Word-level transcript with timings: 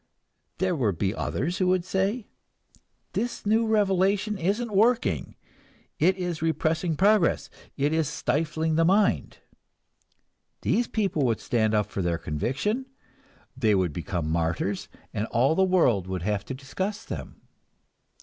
There 0.57 0.75
would 0.75 0.97
be 0.97 1.13
others 1.13 1.59
who 1.59 1.67
would 1.67 1.85
say, 1.85 2.25
"This 3.13 3.45
new 3.45 3.67
revelation 3.67 4.35
isn't 4.35 4.73
working, 4.73 5.35
it 5.99 6.17
is 6.17 6.41
repressing 6.41 6.97
progress, 6.97 7.51
it 7.77 7.93
is 7.93 8.07
stifling 8.07 8.77
the 8.77 8.83
mind." 8.83 9.37
These 10.61 10.87
people 10.87 11.23
would 11.27 11.39
stand 11.39 11.75
up 11.75 11.85
for 11.85 12.01
their 12.01 12.17
conviction, 12.17 12.87
they 13.55 13.75
would 13.75 13.93
become 13.93 14.27
martyrs, 14.27 14.89
and 15.13 15.27
all 15.27 15.53
the 15.53 15.61
world 15.63 16.07
would 16.07 16.23
have 16.23 16.45
to 16.45 16.55
discuss 16.55 17.05
them. 17.05 17.39